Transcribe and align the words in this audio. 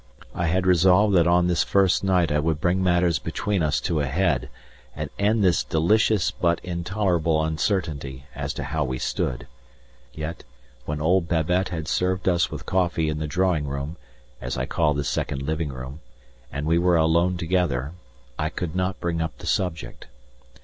I 0.33 0.47
had 0.47 0.65
resolved 0.65 1.13
that 1.13 1.27
on 1.27 1.45
this 1.45 1.63
first 1.63 2.03
night 2.03 2.31
I 2.31 2.39
would 2.39 2.59
bring 2.59 2.81
matters 2.83 3.19
between 3.19 3.61
us 3.61 3.79
to 3.81 3.99
a 3.99 4.07
head 4.07 4.49
and 4.95 5.11
end 5.19 5.43
this 5.43 5.63
delicious 5.63 6.31
but 6.31 6.59
intolerable 6.65 7.43
uncertainty 7.43 8.25
as 8.33 8.51
to 8.55 8.63
how 8.63 8.83
we 8.83 8.97
stood; 8.97 9.45
yet, 10.11 10.43
when 10.85 11.01
old 11.01 11.27
Babette 11.27 11.69
had 11.69 11.87
served 11.87 12.27
us 12.27 12.49
with 12.49 12.65
coffee 12.65 13.09
in 13.09 13.19
the 13.19 13.27
drawing 13.27 13.67
room, 13.67 13.95
as 14.41 14.57
I 14.57 14.65
call 14.65 14.95
the 14.95 15.03
second 15.03 15.43
living 15.43 15.69
room, 15.69 15.99
and 16.51 16.65
we 16.65 16.79
were 16.79 16.97
alone 16.97 17.37
together, 17.37 17.91
I 18.39 18.49
could 18.49 18.75
not 18.75 18.99
bring 18.99 19.21
up 19.21 19.37
the 19.37 19.45
subject. 19.45 20.07